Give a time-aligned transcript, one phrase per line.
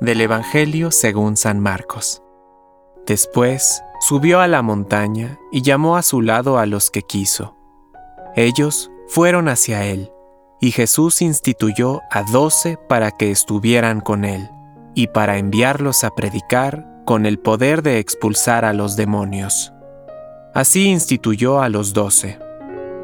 [0.00, 2.22] Del Evangelio según San Marcos.
[3.06, 7.56] Después subió a la montaña y llamó a su lado a los que quiso.
[8.36, 10.10] Ellos fueron hacia él,
[10.60, 14.48] y Jesús instituyó a doce para que estuvieran con él,
[14.94, 19.72] y para enviarlos a predicar con el poder de expulsar a los demonios.
[20.54, 22.38] Así instituyó a los doce.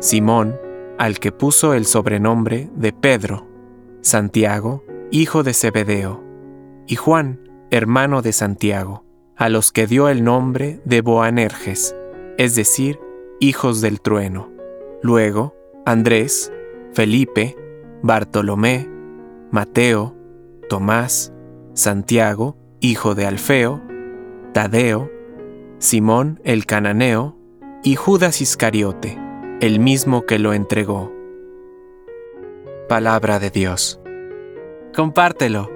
[0.00, 0.58] Simón,
[0.98, 3.46] al que puso el sobrenombre de Pedro,
[4.02, 6.25] Santiago, hijo de Zebedeo,
[6.86, 7.40] y Juan,
[7.70, 9.04] hermano de Santiago,
[9.36, 11.94] a los que dio el nombre de Boanerges,
[12.38, 12.98] es decir,
[13.40, 14.50] hijos del trueno.
[15.02, 16.52] Luego, Andrés,
[16.92, 17.56] Felipe,
[18.02, 18.88] Bartolomé,
[19.50, 20.16] Mateo,
[20.68, 21.32] Tomás,
[21.74, 23.82] Santiago, hijo de Alfeo,
[24.52, 25.10] Tadeo,
[25.78, 27.36] Simón el cananeo
[27.82, 29.18] y Judas Iscariote,
[29.60, 31.12] el mismo que lo entregó.
[32.88, 34.00] Palabra de Dios.
[34.94, 35.75] Compártelo.